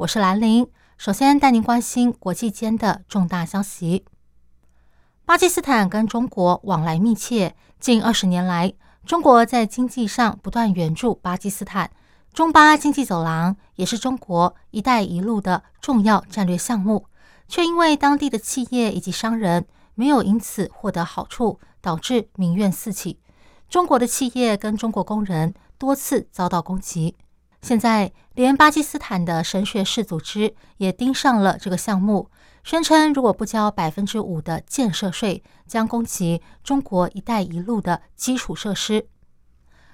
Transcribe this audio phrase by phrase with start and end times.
[0.00, 0.66] 我是兰玲。
[0.96, 4.06] 首先带您关心国际间的重大消息。
[5.26, 8.72] 巴基斯坦跟中国往来密切，近二十年来，
[9.04, 11.90] 中国在经济上不断援助巴基斯坦。
[12.32, 17.04] 中巴经济走廊也是中国“一带一路”的重要战略项目，
[17.46, 23.20] 却因为当地的企业以及商人没有因此获得好处，导致民怨四起。
[23.68, 27.16] 中国的企业跟中国工人多次遭到攻击。
[27.62, 32.30] 现在，连巴基斯坦的神学士组织也盯上了这个项目，
[32.64, 39.06] 宣称如果不交百分之五的建设税，将攻击中国“一带一路”的基础设施。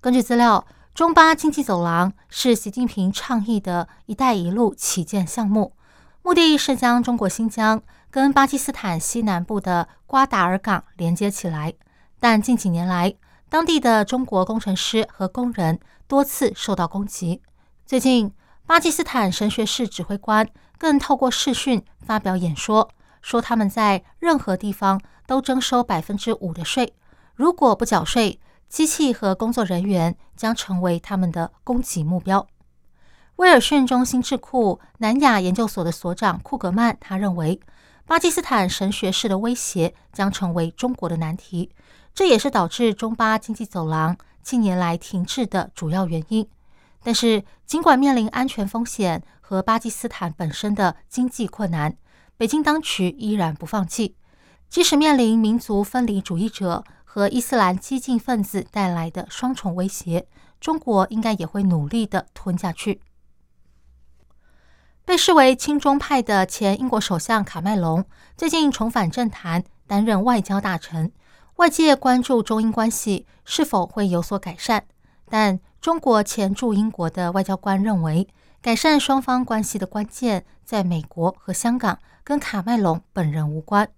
[0.00, 0.66] 根据资料。
[0.94, 5.72] 中巴经济走廊是习近平倡议的一带一路旗舰项目，
[6.22, 11.72] 目的是将中国新疆跟巴基斯坦西南部的瓜达尔港连接起来。
[12.18, 13.14] 但近几年来，
[13.48, 15.78] 当地的中国工程师和工人
[16.08, 17.42] 多次受到攻击。
[17.88, 18.30] 最近，
[18.66, 22.90] 巴基斯坦神学士指挥官更透过视讯发表演说，
[23.22, 26.92] 说他们在任何地方都征收百分之五的税，
[27.34, 28.38] 如果不缴税。
[28.68, 32.46] 机器和工作人员将成为他们的攻击目标。
[33.36, 37.58] 威尔逊中心智库南亚研究所的所长库格曼他认为，
[38.04, 41.72] 巴基斯坦神学士的威胁将成为中国的难题，
[42.12, 46.46] 这也是导致中巴经济走廊近年来停滞的主要原因。
[47.02, 51.96] 但是，尽管面临安全风险和巴基斯坦本身的经济困难，
[52.36, 54.16] 北京当局依然不放弃，
[54.68, 56.84] 即使面临民族分离主义者。
[57.10, 60.28] 和伊斯兰激进分子带来的双重威胁，
[60.60, 63.00] 中国应该也会努力的吞下去。
[65.06, 68.04] 被视为亲中派的前英国首相卡麦隆
[68.36, 71.10] 最近重返政坛，担任外交大臣，
[71.56, 74.84] 外界关注中英关系是否会有所改善。
[75.30, 78.26] 但中国前驻英国的外交官认为，
[78.60, 83.88] 改善双方关系的关键在美国和香港，跟卡麦隆本人无关。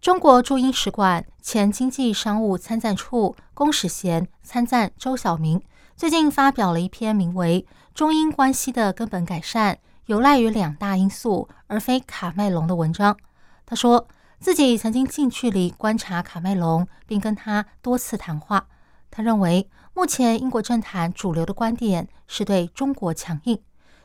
[0.00, 5.62] 中国驻英使馆前经济商务参赞处龚史贤参赞周晓明
[5.96, 13.16] 最近发表了一篇名为《中英关系的根本改善有赖于两大因素，而非卡麦隆》的文章。
[13.64, 14.06] 他说
[14.38, 18.66] 自己曾经近距离观察卡麦隆，并跟他多次谈话。
[19.16, 23.56] 他认为，目前英国政坛主流的观点是对中国强硬。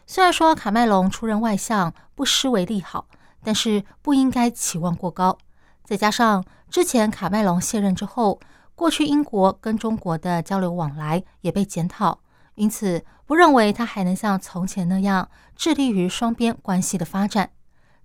[0.06, 3.08] 虽然说卡麦隆出任外相不失为利好，
[3.44, 5.36] 但是不应该期望过高。
[5.84, 8.40] 再加上之前卡麦隆卸任之后，
[8.76, 12.20] 过去英国跟中国的交流往来也被检讨，
[12.54, 17.50] 因此不认为他还能像从前那样致力于双边关系的发展。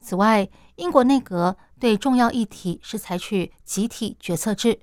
[0.00, 4.80] 此外，英国内阁对重要议题是采取集体决策制，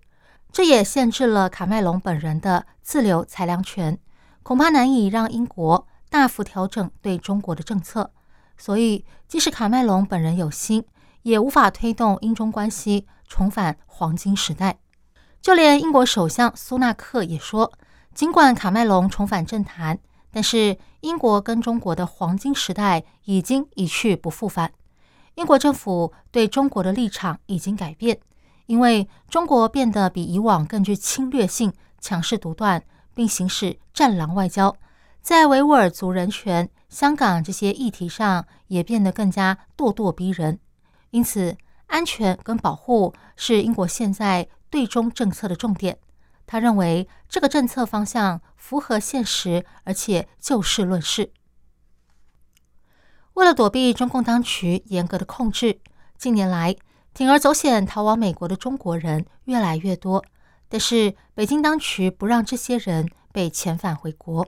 [0.51, 3.97] 这也限制了卡麦隆本人的自留裁量权，
[4.43, 8.11] 恐怕难以让英国大幅调整对中国的政策。
[8.57, 10.83] 所以，即使卡麦隆本人有心，
[11.23, 14.77] 也无法推动英中关系重返黄金时代。
[15.41, 17.71] 就连英国首相苏纳克也说，
[18.13, 19.97] 尽管卡麦隆重返政坛，
[20.31, 24.73] 但是英国跟中国的黄金时代已经一去不复返。
[25.35, 28.19] 英国政府对中国的立场已经改变，
[28.65, 32.83] 因为中国变得比以往更具侵略性、强势独断，
[33.13, 34.75] 并行使战狼外交，
[35.21, 40.59] 在维吾尔族人权、香港这些议题上也变得更加咄咄逼人。
[41.09, 41.57] 因此，
[41.87, 45.97] 安全跟保护是英国现在对中政策的重点。
[46.47, 51.31] 他认为这个政策方向符合现实，而且就事论事。
[53.33, 55.79] 为了躲避中共当局严格的控制，
[56.17, 56.75] 近年来
[57.15, 60.23] 铤而走险逃往美国的中国人越来越多。
[60.67, 64.47] 但是，北京当局不让这些人被遣返回国。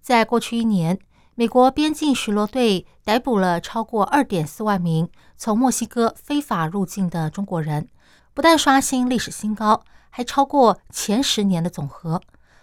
[0.00, 0.98] 在过去一年。
[1.38, 5.06] 美国边境巡逻队逮捕了超过二点四万名
[5.36, 7.90] 从墨西哥非法入境的中国人，
[8.32, 12.22] 不但刷新历史新高，还超过前十年的总和。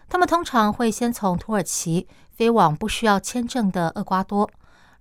[0.10, 4.50] 他们通常会先从土耳其飞往不需要签证的厄瓜多，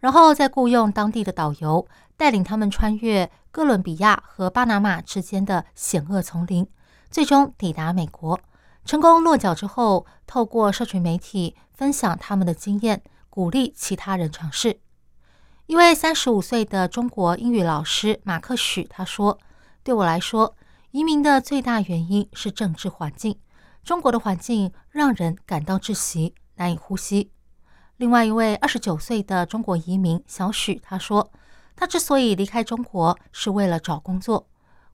[0.00, 1.86] 然后再雇佣当地的导游
[2.22, 6.64] 带领他们穿越哥伦比亚和巴拿马之间的险恶丛林，
[7.10, 8.38] 最终抵达美国。
[8.84, 13.02] 成功落脚之后，透过社群媒体分享他们的经验。
[13.28, 14.78] 鼓励其他人尝试。
[15.66, 19.36] 一位三十五岁的中国英语老师马克许他说
[19.82, 20.54] ：“对我来说，
[20.92, 23.36] 移民的最大原因是政治环境。
[23.82, 27.32] 中国的环境让人感到窒息，难以呼吸。”
[27.98, 31.32] 另外一位二十九岁的中国移民小许他说
[31.74, 34.46] ：“他之所以离开中国，是为了找工作。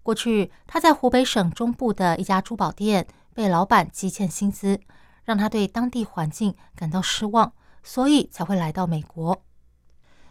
[0.03, 4.81] 过去他在湖北省中部的一家珠宝店被老板积欠薪资，
[5.25, 7.53] 让他对当地环境感到失望，
[7.83, 9.43] 所以才会来到美国。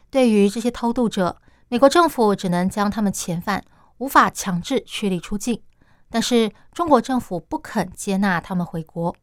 [0.10, 3.64] 对于这些偷渡者，美国政府只能将他们遣返，
[4.00, 5.62] 无法强制驱离出境。
[6.10, 9.16] 但是中国政府不肯接纳他们回国。”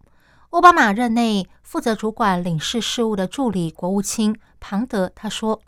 [0.50, 5.60] 奥巴马任内负责主管领事事务的助理国务卿庞德他说：“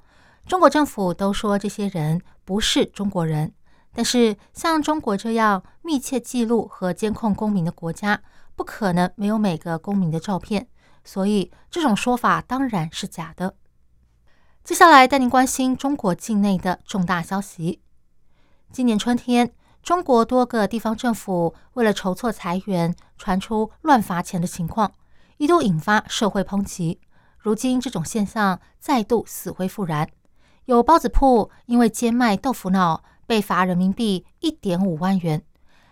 [0.47, 3.53] 中国政府都说这些人不是中国人，
[3.93, 8.23] 但是像中国这样密切记录和监控公民的国家，
[8.55, 10.69] 不可能没有每个公民的照片，
[11.05, 13.57] 所以这种说法当然是假的。”
[14.63, 17.83] 接下来带您关心中国境内的重大消息。
[18.73, 19.53] 今年春天。
[19.83, 24.91] 中国多个地方政府为了筹措财源，传出乱罚钱的情况，
[25.37, 27.01] 一度引发社会抨击。
[27.39, 30.11] 如今，这种现象再度死灰复燃。
[30.67, 35.43] 有包子铺因为兼卖豆腐脑被罚人民币一点五万元，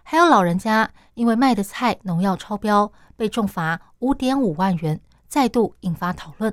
[0.03, 6.53] 还有老人家因为卖的菜农药超标被重罚五点五万元，再度引发讨论。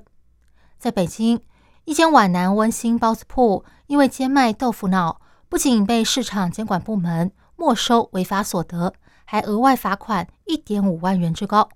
[0.78, 1.42] 在北京，
[1.86, 5.20] 一间皖南温馨包子铺因为兼卖豆腐脑。
[5.50, 8.94] 不仅被市场监管部门没收违法所得，
[9.26, 11.68] 还额外罚款一点五万元之高。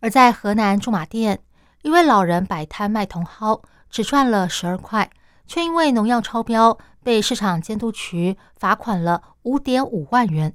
[0.00, 1.40] 而在河南驻马店，
[1.80, 5.10] 一位老人摆摊卖茼蒿，只赚了十二块，
[5.48, 10.54] 却因为农药超标被市场监督局罚款了五点五万元。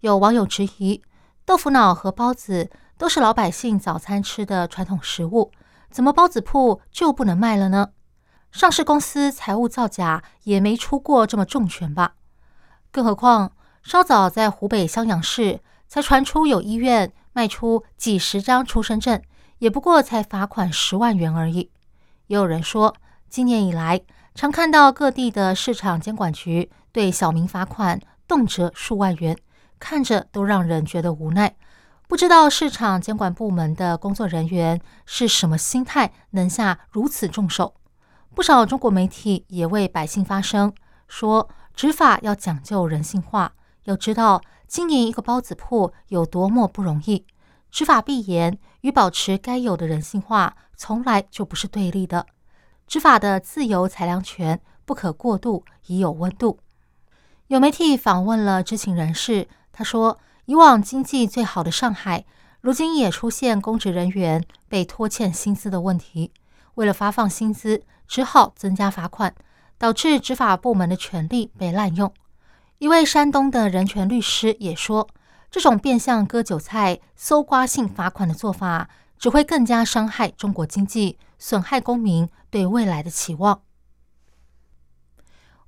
[0.00, 1.00] 有网友质疑，
[1.46, 2.68] 豆腐脑和包子
[2.98, 5.52] 都是老百姓早餐吃的传统食物，
[5.90, 7.90] 怎么包子铺就不能卖了呢？
[8.50, 12.14] 上市公司财务造假也没出过这么重拳吧？
[12.90, 13.52] 更何况
[13.82, 19.22] 稍早在湖北襄阳市才传出有医院卖出几十张出生证，
[19.58, 21.70] 也不过才罚款十万元而已。
[22.26, 22.94] 也有人说，
[23.36, 24.00] 今年以来
[24.34, 29.36] 常看到各地的市场监管局对小民罚款动辄数万元，
[29.78, 31.54] 看着都让人觉得无奈。
[32.08, 37.74] 不知道市场监管部门的工作人员是什么心态，能下如此重手？
[38.34, 40.72] 不少中国媒体也为百姓发声，
[41.06, 43.52] 说执法要讲究人性化。
[43.84, 47.26] 要知道，经营一个包子铺有多么不容易，
[47.70, 52.24] 执法必严与保持该有的人性化，从来就不是对立的。
[52.86, 56.60] 执法的自由裁量权不可过度，已有温度。
[57.48, 62.24] 有媒体访问了知情人士，他说，以往经济最好的上海，
[62.60, 66.32] 如今也出现公职人员被拖欠薪资的问题。
[66.74, 69.34] 为了发放薪资，只好增加罚款，
[69.78, 72.12] 导致执法部门的权力被滥用。
[72.78, 75.08] 一位山东的人权律师也说，
[75.50, 78.88] 这种变相割韭菜、搜刮性罚款的做法，
[79.18, 83.62] 只会更加伤害中国经济，损害公民对未来的期望。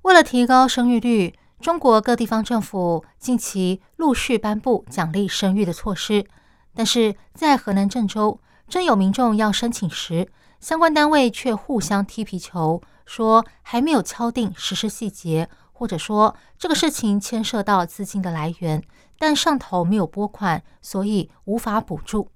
[0.03, 6.25] 为了提高生育率，中国各地方政府近期陆续颁布奖励生育的措施，
[6.73, 10.31] 但是在河南郑州，真有民众要申请时，
[10.61, 18.81] 相关单位却互相踢皮球，说还没有敲定实施细节，或者说这个事情牵涉到资金的来源，
[19.17, 22.29] 但上头没有拨款，所以无法补助。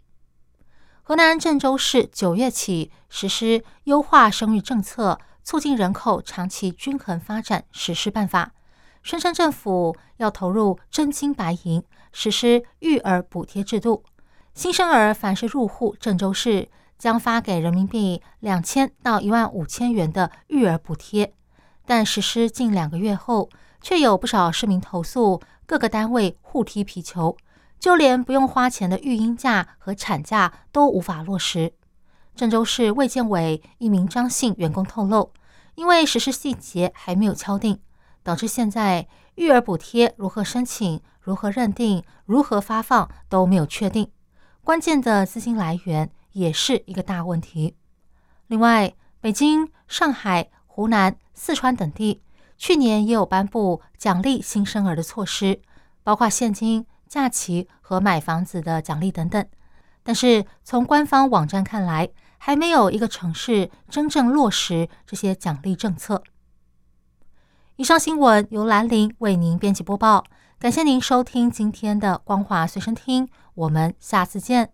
[1.06, 8.54] 河南郑州市九月起实施优化生育政策，促进人口长期均衡发展实施办法，
[9.04, 11.84] 宣称政府要投入真金白银
[12.14, 14.06] 实施育儿补贴制度，
[14.54, 16.70] 新生儿凡是入户郑州市。
[16.96, 21.34] 将发给人民币两千到一万五千元的育儿补贴，
[21.86, 23.50] 但实施近两个月后，
[23.82, 27.36] 却有不少市民投诉，各个单位互踢皮球，
[27.84, 31.74] 就连不用花钱的育婴假和产假都无法落实。
[32.34, 35.34] 郑州市卫健委一名张姓员工透露，
[35.76, 37.78] 因为实施细节还没有敲定，
[38.24, 44.10] 导致现在育儿补贴如何申请、如何认定、如何发放都没有确定，
[44.64, 46.10] 关键的资金来源。
[46.32, 47.76] 也是一个大问题。
[48.48, 52.24] 另外，北京、上海、湖南、四川等地
[52.58, 55.62] 去年也有颁布奖励新生儿的措施，
[56.02, 59.46] 包括现金、下棋和买房子的奖励等等。
[60.02, 66.24] 但是从官方网站看来，还没有一个城市真正落实这些奖励政策。
[67.76, 70.24] 以上新闻由兰陵为您编辑播报，
[70.58, 74.72] 感谢您收听今天的光华随身听，我们下次见。